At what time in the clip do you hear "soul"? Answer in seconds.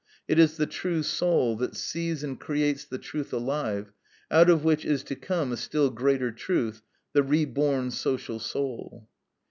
1.03-1.55, 8.39-9.07